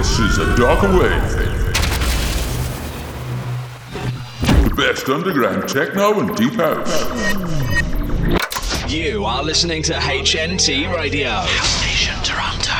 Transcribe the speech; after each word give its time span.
This 0.00 0.18
is 0.18 0.38
a 0.38 0.56
darker 0.56 0.88
wave. 0.98 1.30
The 4.64 4.74
best 4.74 5.06
underground 5.10 5.68
techno 5.68 6.20
and 6.20 6.34
deep 6.38 6.54
house. 6.54 7.04
You 8.90 9.26
are 9.26 9.42
listening 9.42 9.82
to 9.82 9.92
HNT 9.92 10.96
Radio. 10.96 11.28
House 11.28 11.82
Nation 11.82 12.14
Toronto. 12.24 12.72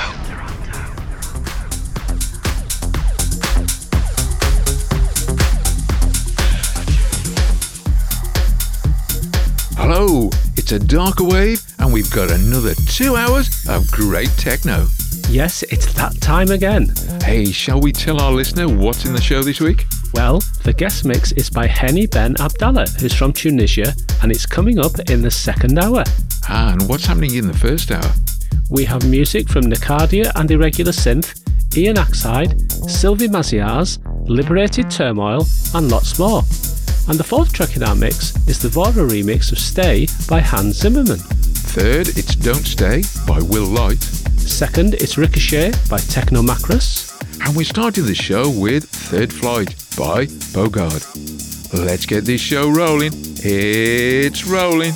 Hello, 9.77 10.30
it's 10.57 10.73
a 10.73 10.79
darker 10.79 11.24
wave, 11.24 11.60
and 11.79 11.93
we've 11.93 12.10
got 12.10 12.30
another 12.30 12.73
two 12.87 13.16
hours 13.16 13.51
of 13.68 13.91
great 13.91 14.30
techno. 14.38 14.87
Yes, 15.30 15.62
it's 15.62 15.95
that 15.95 16.20
time 16.20 16.51
again. 16.51 16.93
Hey, 17.23 17.45
shall 17.52 17.80
we 17.80 17.93
tell 17.93 18.21
our 18.21 18.33
listener 18.33 18.69
what's 18.69 19.05
in 19.05 19.12
the 19.12 19.21
show 19.21 19.45
this 19.45 19.61
week? 19.61 19.87
Well, 20.12 20.41
the 20.65 20.73
guest 20.73 21.05
mix 21.05 21.30
is 21.33 21.48
by 21.48 21.69
Heni 21.69 22.11
Ben 22.11 22.34
Abdallah, 22.41 22.87
who's 22.98 23.15
from 23.15 23.33
Tunisia, 23.33 23.95
and 24.23 24.33
it's 24.33 24.45
coming 24.45 24.80
up 24.80 24.98
in 25.09 25.23
the 25.23 25.30
second 25.30 25.79
hour. 25.79 26.02
Ah, 26.48 26.73
and 26.73 26.88
what's 26.88 27.07
happening 27.07 27.37
in 27.37 27.47
the 27.47 27.57
first 27.57 27.93
hour? 27.93 28.12
We 28.71 28.85
have 28.87 29.09
music 29.09 29.48
from 29.48 29.66
Nakadia 29.66 30.33
and 30.35 30.51
Irregular 30.51 30.91
Synth, 30.91 31.41
Ian 31.79 31.95
Axide, 31.95 32.91
Sylvie 32.91 33.29
Maziarz, 33.29 34.01
Liberated 34.29 34.91
Turmoil, 34.91 35.47
and 35.77 35.93
lots 35.93 36.19
more. 36.19 36.43
And 37.09 37.16
the 37.16 37.24
fourth 37.24 37.52
track 37.52 37.77
in 37.77 37.85
our 37.85 37.95
mix 37.95 38.35
is 38.49 38.59
the 38.59 38.69
Vora 38.69 39.09
remix 39.09 39.52
of 39.52 39.60
Stay 39.60 40.09
by 40.29 40.41
Hans 40.41 40.79
Zimmerman. 40.79 41.19
Third, 41.19 42.09
it's 42.19 42.35
Don't 42.35 42.66
Stay 42.66 43.04
by 43.29 43.38
Will 43.41 43.66
Light. 43.66 44.20
Second, 44.51 44.95
it's 44.95 45.16
Ricochet 45.16 45.70
by 45.88 46.01
Teknomakrus. 46.01 47.16
And 47.46 47.56
we 47.56 47.65
started 47.65 48.02
the 48.02 48.15
show 48.15 48.51
with 48.51 48.84
Third 48.84 49.32
Flight 49.32 49.68
by 49.96 50.26
Bogard. 50.52 51.02
Let's 51.73 52.04
get 52.04 52.24
this 52.26 52.42
show 52.42 52.68
rolling. 52.70 53.12
It's 53.15 54.45
rolling. 54.45 54.92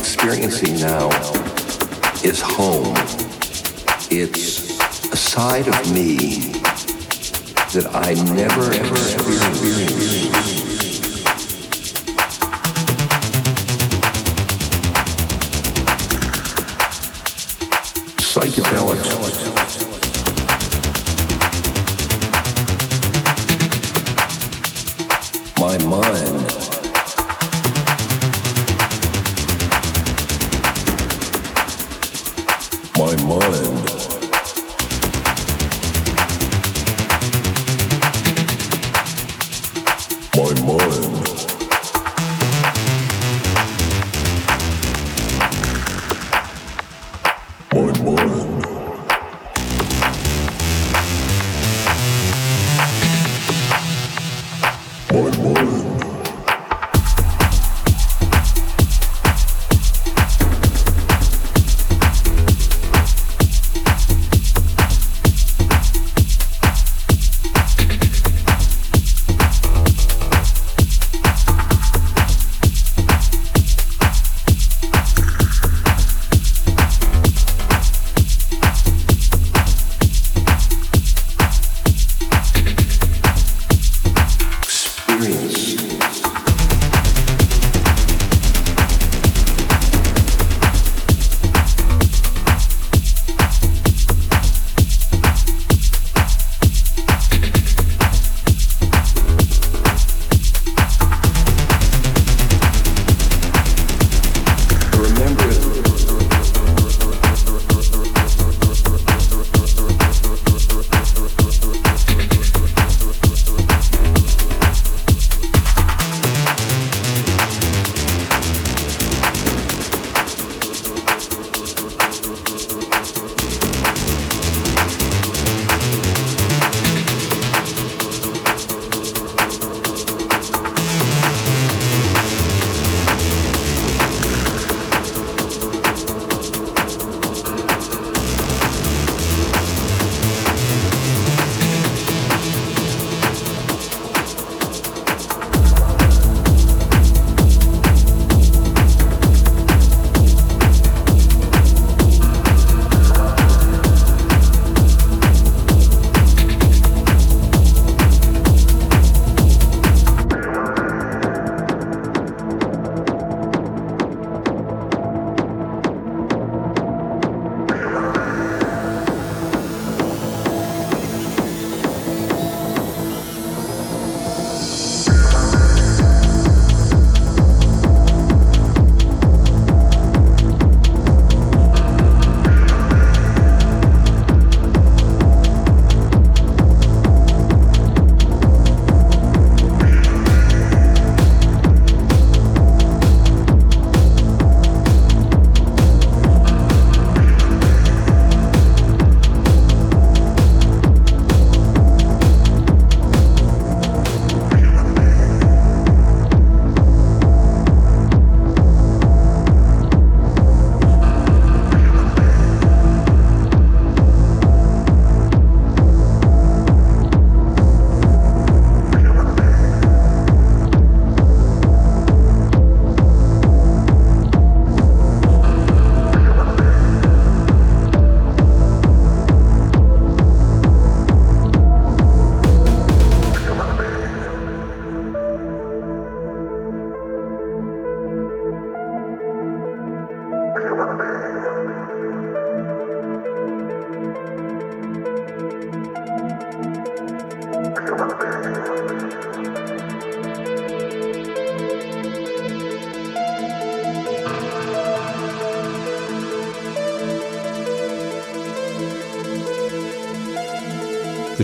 Experiencing 0.00 0.80
now 0.80 1.08
is 2.24 2.40
home. 2.40 2.96
It's 4.10 4.80
a 5.12 5.16
side 5.16 5.68
of 5.68 5.92
me 5.92 6.52
that 7.74 7.86
I 7.92 8.14
never, 8.32 8.72
ever 8.72 8.96
experienced. 8.96 9.60
Psychedelics. 18.32 19.59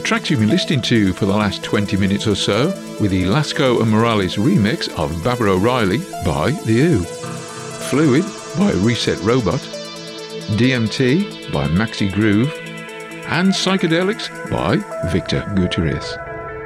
Tracks 0.07 0.31
you've 0.31 0.39
been 0.39 0.51
listening 0.51 0.81
to 0.83 1.13
for 1.15 1.27
the 1.27 1.37
last 1.37 1.65
20 1.65 1.97
minutes 1.97 2.29
or 2.29 2.37
so 2.37 2.67
with 3.01 3.11
the 3.11 3.25
Lasko 3.25 3.83
and 3.83 3.91
Morales 3.91 4.37
remix 4.37 4.89
of 4.97 5.25
Baba 5.25 5.47
O'Riley 5.49 5.99
by 6.25 6.53
The 6.65 6.79
Who, 6.79 6.99
Fluid 7.01 8.25
by 8.57 8.71
Reset 8.85 9.19
Robot, 9.23 9.59
DMT 10.59 11.53
by 11.53 11.67
Maxi 11.67 12.13
Groove, 12.13 12.55
and 13.27 13.49
Psychedelics 13.49 14.31
by 14.49 14.77
Victor 15.11 15.45
Gutierrez. 15.57 16.17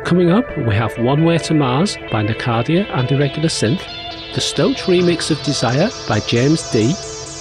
Coming 0.05 0.31
up, 0.31 0.45
we 0.59 0.75
have 0.75 0.93
One 0.99 1.25
Way 1.25 1.39
to 1.39 1.55
Mars 1.55 1.97
by 2.13 2.23
Nakadia 2.23 2.87
and 2.91 3.11
Irregular 3.11 3.49
Synth, 3.49 3.83
the 4.35 4.41
Stoach 4.43 4.83
remix 4.83 5.31
of 5.31 5.43
Desire 5.45 5.89
by 6.07 6.21
James 6.21 6.71
D, 6.71 6.93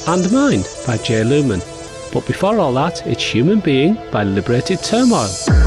and 0.07 0.31
Mind 0.31 0.65
by 0.87 0.95
Jay 0.95 1.25
Lumen. 1.25 1.59
But 2.13 2.25
before 2.25 2.57
all 2.57 2.71
that, 2.75 3.05
it's 3.05 3.21
Human 3.21 3.59
Being 3.59 3.95
by 4.11 4.23
Liberated 4.23 4.81
Turmoil. 4.81 5.58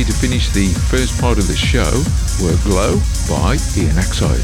To 0.00 0.12
finish 0.14 0.48
the 0.50 0.68
first 0.88 1.20
part 1.20 1.36
of 1.36 1.46
the 1.46 1.54
show 1.54 1.84
were 2.42 2.56
Glow 2.64 2.96
by 3.28 3.60
Ian 3.76 4.00
Axide, 4.00 4.42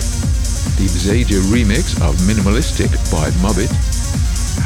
the 0.77 0.85
Bzaja 0.85 1.41
remix 1.49 1.97
of 2.07 2.15
Minimalistic 2.29 2.93
by 3.11 3.31
Mobbit, 3.41 3.73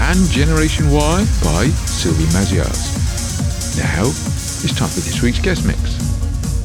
and 0.02 0.18
Generation 0.30 0.90
Y 0.90 1.24
by 1.44 1.68
Sylvie 1.86 2.26
Maziarz. 2.34 3.78
Now, 3.78 4.02
it's 4.02 4.76
time 4.76 4.88
for 4.88 5.00
this 5.00 5.22
week's 5.22 5.38
guest 5.38 5.64
mix. 5.64 5.80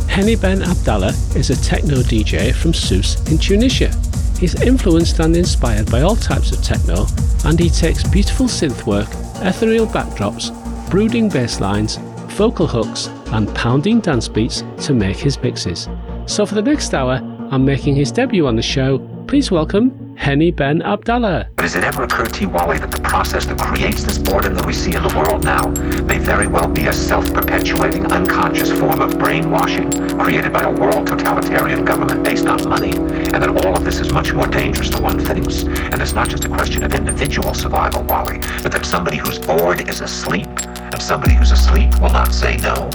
Heni 0.09 0.41
Ben 0.41 0.63
Abdallah 0.63 1.13
is 1.35 1.51
a 1.51 1.55
techno 1.61 1.97
DJ 1.97 2.51
from 2.51 2.73
Sousse 2.73 3.21
in 3.29 3.37
Tunisia. 3.37 3.93
He's 4.39 4.59
influenced 4.59 5.19
and 5.19 5.37
inspired 5.37 5.89
by 5.91 6.01
all 6.01 6.15
types 6.15 6.51
of 6.51 6.63
techno, 6.63 7.05
and 7.45 7.59
he 7.59 7.69
takes 7.69 8.03
beautiful 8.03 8.47
synth 8.47 8.87
work, 8.87 9.07
ethereal 9.45 9.85
backdrops, 9.85 10.49
brooding 10.89 11.29
bass 11.29 11.61
lines, 11.61 11.97
vocal 12.35 12.65
hooks, 12.67 13.07
and 13.35 13.53
pounding 13.53 13.99
dance 13.99 14.29
beats 14.29 14.63
to 14.77 14.93
make 14.93 15.17
his 15.17 15.37
mixes. 15.41 15.89
So 16.25 16.45
for 16.45 16.55
the 16.55 16.61
next 16.61 16.93
hour, 16.93 17.15
I'm 17.51 17.65
making 17.65 17.95
his 17.95 18.11
debut 18.11 18.47
on 18.47 18.55
the 18.55 18.61
show. 18.61 18.99
Please 19.27 19.51
welcome 19.51 19.91
Heni 20.15 20.55
Ben 20.55 20.81
Abdallah. 20.81 21.49
But 21.57 21.63
has 21.63 21.75
it 21.75 21.83
ever 21.83 22.03
occurred 22.03 22.33
to 22.35 22.41
you, 22.41 22.49
Wally, 22.49 22.77
that 22.79 22.91
the 22.91 23.01
process 23.01 23.45
that 23.47 23.59
creates 23.59 24.03
this 24.03 24.17
boredom 24.17 24.53
that 24.55 24.65
we 24.65 24.71
see 24.71 24.95
in 24.95 25.03
the 25.03 25.13
world 25.17 25.43
now 25.43 25.67
may 26.03 26.17
very 26.17 26.47
well 26.47 26.69
be 26.69 26.85
a 26.85 26.93
self-perpetuating, 26.93 28.05
unconscious 28.11 28.71
form 28.71 29.01
of 29.01 29.19
brainwashing 29.19 29.91
created 30.17 30.53
by 30.53 30.63
a 30.63 30.71
world 30.71 31.05
totalitarian 31.05 31.83
government 31.83 32.23
based 32.23 32.47
on 32.47 32.67
money, 32.69 32.95
and 32.95 33.43
that 33.43 33.49
all 33.49 33.75
of 33.75 33.83
this 33.83 33.99
is 33.99 34.13
much 34.13 34.31
more 34.31 34.47
dangerous 34.47 34.89
than 34.89 35.03
one 35.03 35.19
thinks, 35.19 35.63
and 35.63 36.01
it's 36.01 36.13
not 36.13 36.29
just 36.29 36.45
a 36.45 36.49
question 36.49 36.83
of 36.83 36.93
individual 36.93 37.53
survival, 37.53 38.01
Wally, 38.03 38.39
but 38.63 38.71
that 38.71 38.85
somebody 38.85 39.17
who's 39.17 39.39
bored 39.39 39.89
is 39.89 39.99
asleep, 39.99 40.47
and 40.47 41.01
somebody 41.01 41.35
who's 41.35 41.51
asleep 41.51 41.93
will 41.99 42.11
not 42.11 42.33
say 42.33 42.55
no. 42.57 42.89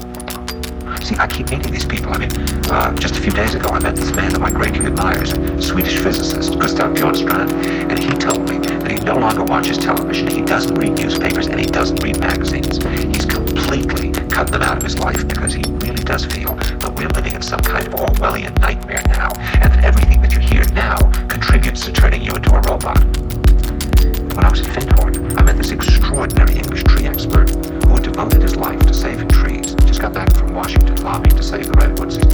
See, 1.03 1.17
I 1.17 1.27
keep 1.27 1.51
meeting 1.51 1.73
these 1.73 1.85
people. 1.85 2.13
I 2.13 2.19
mean, 2.19 2.31
uh, 2.71 2.95
just 2.95 3.17
a 3.17 3.21
few 3.21 3.33
days 3.33 3.55
ago, 3.55 3.71
I 3.71 3.81
met 3.81 3.97
this 3.97 4.15
man 4.15 4.33
that 4.33 4.41
my 4.41 4.51
greatly 4.51 4.87
admires, 4.87 5.33
a 5.33 5.63
Swedish 5.63 5.99
physicist, 5.99 6.59
Gustav 6.59 6.95
Bjornstrand, 6.95 7.51
and 7.91 7.99
he 7.99 8.11
told 8.11 8.49
me 8.49 8.59
that 8.59 8.91
he 8.91 8.99
no 8.99 9.17
longer 9.17 9.43
watches 9.45 9.79
television, 9.79 10.29
he 10.29 10.43
doesn't 10.43 10.75
read 10.77 10.99
newspapers, 10.99 11.47
and 11.47 11.59
he 11.59 11.67
doesn't 11.67 12.03
read 12.03 12.21
magazines. 12.21 12.79
He's 13.15 13.25
completely 13.25 14.13
cut 14.29 14.49
them 14.49 14.63
out 14.63 14.77
of 14.77 14.83
his 14.83 14.99
life 14.99 15.27
because 15.27 15.53
he 15.53 15.63
really 15.83 16.05
does 16.05 16.25
feel 16.27 16.55
that 16.55 16.95
we're 16.97 17.09
living 17.09 17.35
in 17.35 17.43
some 17.43 17.61
kind 17.61 17.87
of 17.87 17.95
Orwellian 17.95 18.57
nightmare 18.61 19.03
now, 19.09 19.31
and 19.61 19.73
that 19.73 19.85
everything 19.85 20.21
that 20.23 20.33
you 20.33 20.39
hear 20.39 20.65
now 20.73 20.97
contributes 21.29 21.85
to 21.87 21.93
turning 21.93 22.23
you 22.23 22.33
into 22.33 22.55
a 22.55 22.61
robot. 22.61 23.03
When 24.37 24.45
I 24.45 24.51
was 24.51 24.61
at 24.61 24.69
Findhorn, 24.69 25.39
I 25.39 25.43
met 25.43 25.57
this 25.57 25.73
extraordinary 25.73 26.57
English 26.57 26.85
tree 26.85 27.07
expert 27.07 27.51
who 27.51 27.99
devoted 27.99 28.43
his 28.43 28.57
life 28.57 28.79
to 28.81 28.95
saving 28.95 29.29
trees 29.29 29.60
just 30.01 30.15
got 30.15 30.27
back 30.27 30.37
from 30.37 30.55
Washington 30.55 30.97
lobbying 31.03 31.37
to 31.37 31.43
save 31.43 31.67
the 31.67 31.73
redwoods. 31.73 32.17
He's 32.17 32.25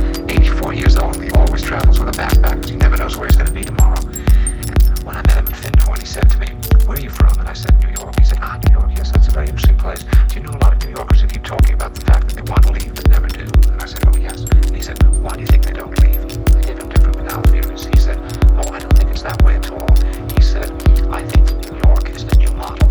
84 0.47 0.75
years 0.75 0.97
old. 0.97 1.21
He 1.23 1.31
always 1.33 1.63
travels 1.63 1.99
with 1.99 2.09
a 2.09 2.19
backpack 2.19 2.57
because 2.57 2.71
he 2.71 2.77
never 2.77 2.97
knows 2.97 3.17
where 3.17 3.27
he's 3.27 3.37
going 3.37 3.49
to 3.49 3.53
be 3.53 3.65
tomorrow. 3.65 3.99
And 3.99 5.03
when 5.03 5.17
I 5.17 5.23
met 5.27 5.39
him 5.39 5.47
in 5.47 5.53
Findhorn, 5.53 5.99
he 5.99 6.07
said 6.07 6.31
to 6.31 6.39
me, 6.39 6.49
"Where 6.87 6.97
are 6.97 7.01
you 7.01 7.11
from?" 7.11 7.39
And 7.41 7.49
I 7.49 7.55
said, 7.55 7.75
"New 7.83 7.91
York." 7.91 8.15
He 8.19 8.25
said, 8.25 8.39
"Ah, 8.41 8.59
New 8.67 8.73
York. 8.73 8.91
Yes, 8.97 9.11
that's 9.11 9.29
a 9.29 9.33
very 9.33 9.49
interesting 9.49 9.77
place. 9.77 10.05
Do 10.29 10.39
you 10.39 10.43
know 10.47 10.53
a 10.53 10.63
lot 10.63 10.75
of 10.75 10.85
New 10.85 10.95
Yorkers 10.95 11.21
who 11.23 11.27
keep 11.27 11.45
talking 11.45 11.75
about 11.75 11.95
the 11.95 12.05
fact 12.05 12.29
that 12.29 12.35
they 12.37 12.47
want 12.51 12.63
to 12.67 12.73
leave 12.73 12.95
but 12.95 13.09
never 13.09 13.27
do?" 13.27 13.47
And 13.73 13.83
I 13.83 13.87
said, 13.87 14.03
"Oh, 14.07 14.17
yes." 14.17 14.43
And 14.43 14.77
he 14.77 14.83
said, 14.83 14.99
"Why 15.23 15.33
do 15.35 15.41
you 15.41 15.47
think 15.47 15.65
they 15.67 15.73
don't 15.73 15.95
leave?" 16.03 16.23
They 16.55 16.63
live 16.71 16.79
in 16.79 16.89
different 16.89 17.17
analogies. 17.17 17.87
He 17.87 17.99
said, 17.99 18.19
"Oh, 18.61 18.71
I 18.71 18.79
don't 18.79 18.97
think 18.97 19.11
it's 19.11 19.23
that 19.23 19.43
way 19.43 19.57
at 19.57 19.71
all." 19.73 19.91
He 20.37 20.43
said, 20.43 20.71
"I 21.11 21.23
think 21.23 21.45
New 21.73 21.79
York 21.89 22.11
is 22.11 22.25
the 22.25 22.37
new 22.37 22.53
model." 22.53 22.86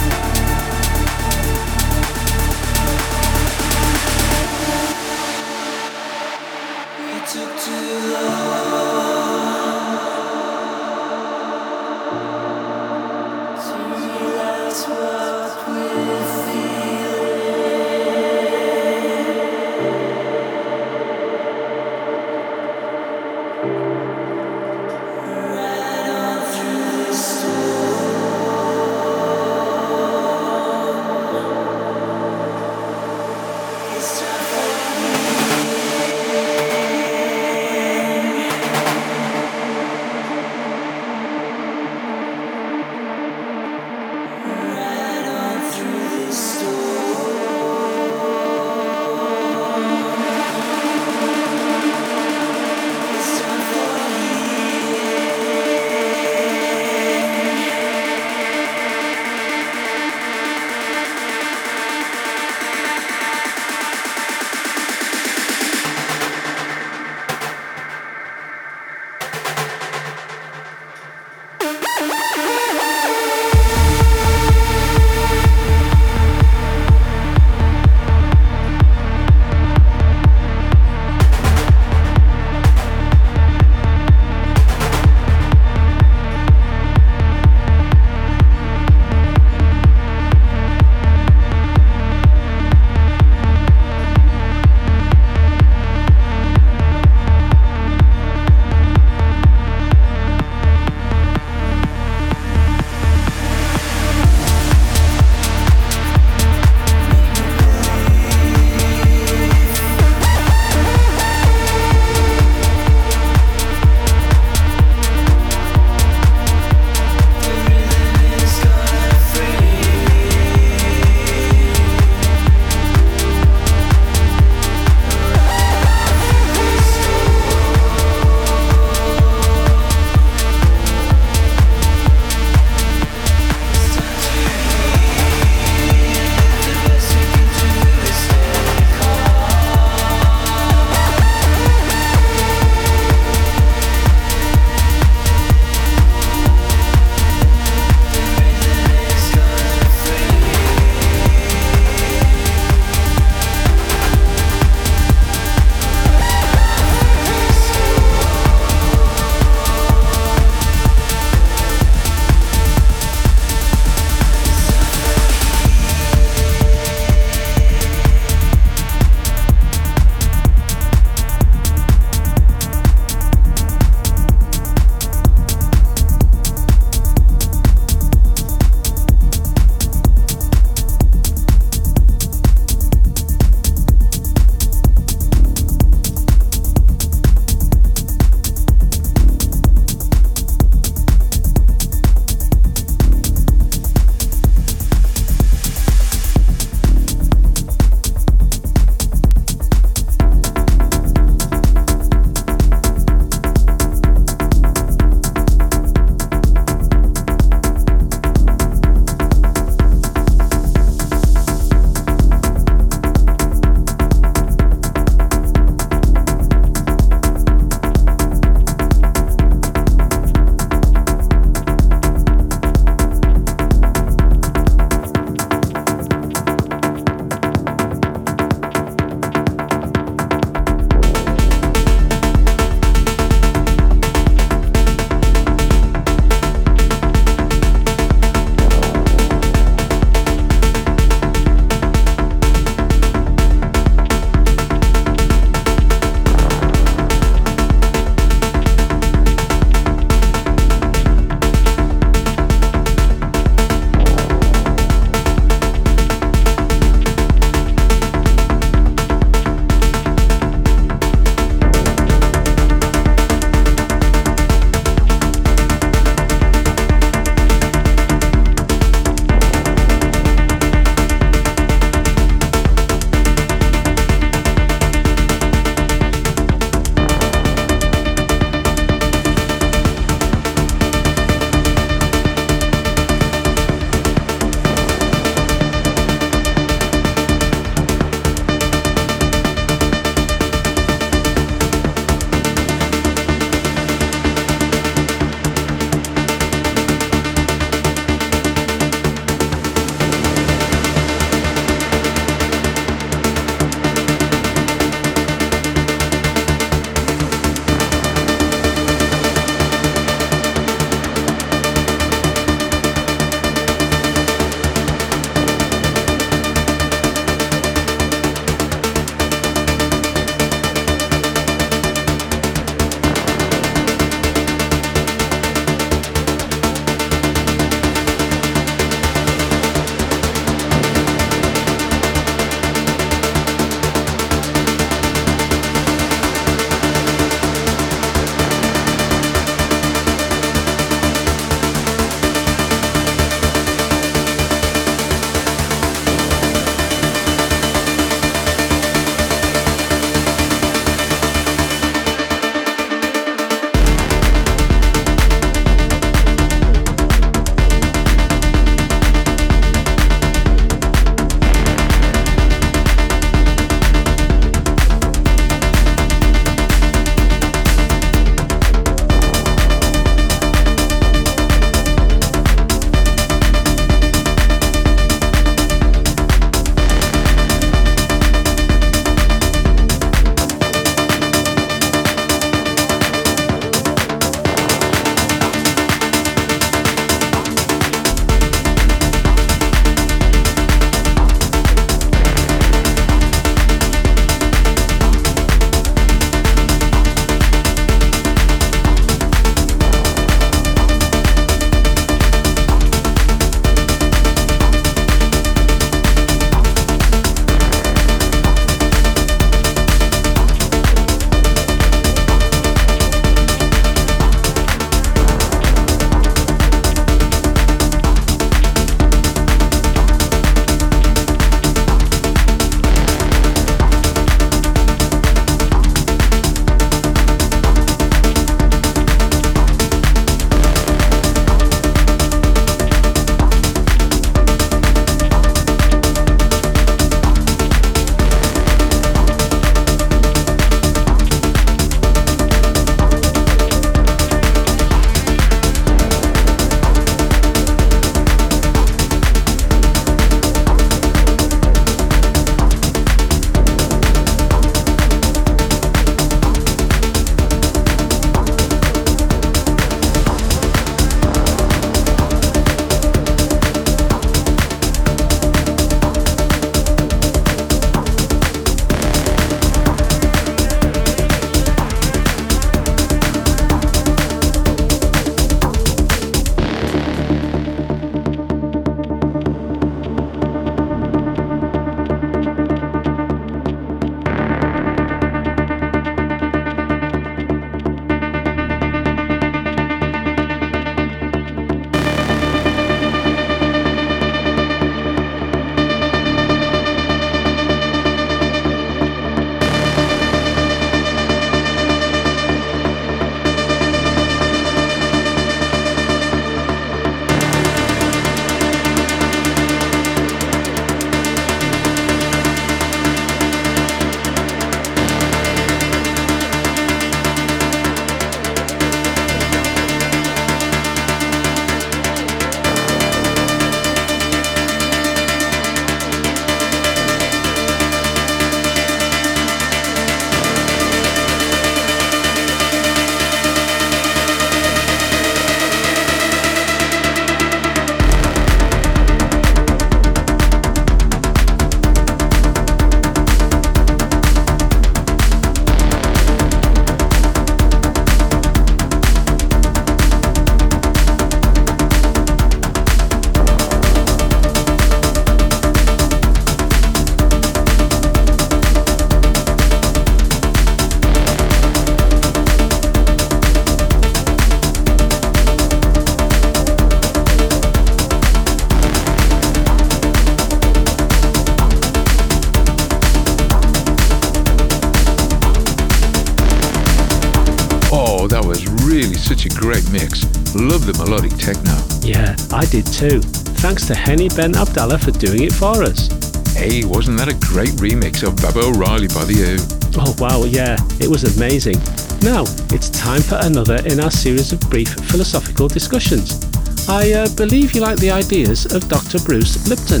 Did 582.72 582.86
too. 582.86 583.20
Thanks 583.60 583.86
to 583.88 583.92
Heni 583.92 584.34
Ben 584.34 584.56
Abdallah 584.56 584.96
for 584.96 585.10
doing 585.10 585.42
it 585.42 585.52
for 585.52 585.82
us. 585.82 586.08
Hey, 586.56 586.86
wasn't 586.86 587.18
that 587.18 587.28
a 587.28 587.36
great 587.46 587.68
remix 587.72 588.26
of 588.26 588.34
Baba 588.40 588.60
O'Riley 588.60 589.08
by 589.08 589.28
The 589.28 589.44
Who? 589.44 590.00
Oh 590.00 590.16
wow, 590.16 590.44
yeah, 590.44 590.78
it 590.98 591.06
was 591.06 591.36
amazing. 591.36 591.76
Now, 592.22 592.44
it's 592.72 592.88
time 592.88 593.20
for 593.20 593.36
another 593.42 593.76
in 593.84 594.00
our 594.00 594.10
series 594.10 594.54
of 594.54 594.60
brief 594.70 594.88
philosophical 594.88 595.68
discussions. 595.68 596.40
I 596.88 597.12
uh, 597.12 597.28
believe 597.36 597.74
you 597.74 597.82
like 597.82 597.98
the 597.98 598.10
ideas 598.10 598.64
of 598.64 598.88
Dr. 598.88 599.18
Bruce 599.18 599.68
Lipton. 599.68 600.00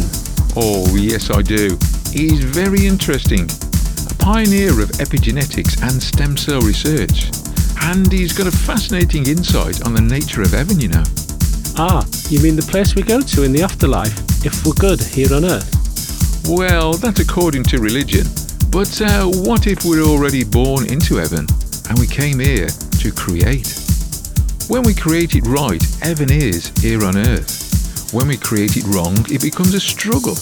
Oh, 0.56 0.96
yes, 0.96 1.30
I 1.30 1.42
do. 1.42 1.76
He's 2.10 2.42
very 2.42 2.86
interesting. 2.86 3.50
A 4.08 4.14
pioneer 4.16 4.80
of 4.80 4.88
epigenetics 4.96 5.76
and 5.82 6.02
stem 6.02 6.38
cell 6.38 6.62
research. 6.62 7.28
And 7.82 8.10
he's 8.10 8.32
got 8.32 8.46
a 8.46 8.56
fascinating 8.64 9.26
insight 9.26 9.84
on 9.84 9.92
the 9.92 10.00
nature 10.00 10.40
of 10.40 10.52
heaven, 10.52 10.80
you 10.80 10.88
know. 10.88 11.04
You 12.32 12.40
mean 12.40 12.56
the 12.56 12.62
place 12.62 12.94
we 12.94 13.02
go 13.02 13.20
to 13.20 13.42
in 13.42 13.52
the 13.52 13.60
afterlife 13.60 14.16
if 14.42 14.64
we're 14.64 14.72
good 14.80 15.02
here 15.02 15.34
on 15.34 15.44
Earth? 15.44 15.68
Well, 16.48 16.94
that's 16.94 17.20
according 17.20 17.64
to 17.64 17.78
religion. 17.78 18.24
But 18.70 18.88
uh, 19.02 19.28
what 19.44 19.66
if 19.66 19.84
we're 19.84 20.00
already 20.00 20.42
born 20.42 20.90
into 20.90 21.16
heaven 21.16 21.44
and 21.90 21.98
we 21.98 22.06
came 22.06 22.38
here 22.38 22.68
to 22.68 23.12
create? 23.12 23.68
When 24.68 24.82
we 24.82 24.94
create 24.94 25.36
it 25.36 25.44
right, 25.44 25.84
heaven 26.00 26.32
is 26.32 26.72
here 26.80 27.04
on 27.04 27.18
earth. 27.18 28.08
When 28.14 28.28
we 28.28 28.38
create 28.38 28.78
it 28.78 28.84
wrong, 28.88 29.12
it 29.28 29.42
becomes 29.42 29.74
a 29.74 29.80
struggle. 29.80 30.32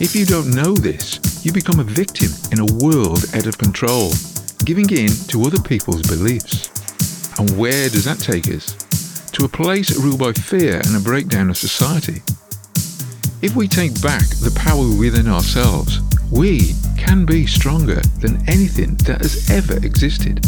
If 0.00 0.16
you 0.16 0.24
don't 0.24 0.56
know 0.56 0.72
this, 0.72 1.20
you 1.44 1.52
become 1.52 1.80
a 1.80 1.84
victim 1.84 2.32
in 2.50 2.60
a 2.60 2.72
world 2.80 3.26
out 3.34 3.44
of 3.44 3.58
control, 3.58 4.12
giving 4.64 4.88
in 4.88 5.12
to 5.28 5.44
other 5.44 5.60
people's 5.60 6.00
beliefs. 6.08 6.72
And 7.38 7.58
where 7.58 7.90
does 7.90 8.06
that 8.06 8.20
take 8.20 8.48
us? 8.48 8.73
To 9.34 9.44
a 9.44 9.48
place 9.48 9.98
ruled 9.98 10.20
by 10.20 10.32
fear 10.32 10.76
and 10.76 10.96
a 10.96 11.00
breakdown 11.00 11.50
of 11.50 11.56
society. 11.56 12.22
If 13.42 13.56
we 13.56 13.66
take 13.66 14.00
back 14.00 14.22
the 14.22 14.52
power 14.54 14.86
within 14.96 15.26
ourselves, 15.26 15.98
we 16.30 16.74
can 16.96 17.26
be 17.26 17.44
stronger 17.44 18.00
than 18.20 18.48
anything 18.48 18.94
that 19.06 19.22
has 19.22 19.50
ever 19.50 19.84
existed. 19.84 20.40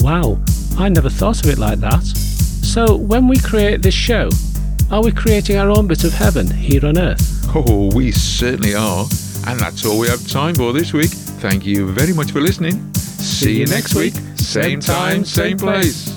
Wow, 0.00 0.40
I 0.76 0.88
never 0.88 1.08
thought 1.08 1.44
of 1.44 1.50
it 1.50 1.58
like 1.58 1.78
that. 1.78 2.02
So, 2.02 2.96
when 2.96 3.28
we 3.28 3.38
create 3.38 3.80
this 3.80 3.94
show, 3.94 4.28
are 4.90 5.04
we 5.04 5.12
creating 5.12 5.58
our 5.58 5.70
own 5.70 5.86
bit 5.86 6.02
of 6.02 6.12
heaven 6.12 6.50
here 6.50 6.84
on 6.84 6.98
Earth? 6.98 7.48
Oh, 7.54 7.94
we 7.94 8.10
certainly 8.10 8.74
are. 8.74 9.06
And 9.46 9.60
that's 9.60 9.86
all 9.86 10.00
we 10.00 10.08
have 10.08 10.26
time 10.26 10.56
for 10.56 10.72
this 10.72 10.92
week. 10.92 11.10
Thank 11.38 11.64
you 11.64 11.92
very 11.92 12.12
much 12.12 12.32
for 12.32 12.40
listening. 12.40 12.92
See 12.94 13.60
you 13.60 13.66
next 13.66 13.94
week. 13.94 14.14
Same 14.34 14.80
time, 14.80 15.24
same 15.24 15.58
place. 15.58 16.11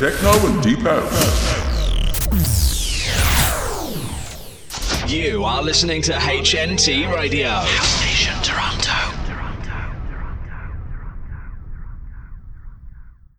Techno 0.00 0.32
and 0.46 0.62
deep 0.62 0.78
house. 0.78 1.46
You 5.06 5.44
are 5.44 5.62
listening 5.62 6.00
to 6.00 6.12
HNT 6.12 7.14
Radio. 7.14 7.62